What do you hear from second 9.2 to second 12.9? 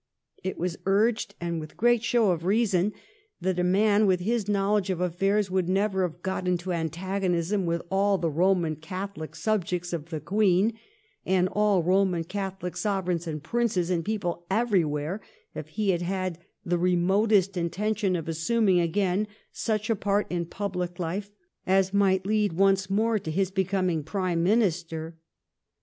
subjects of the Queen and all Roman Catholic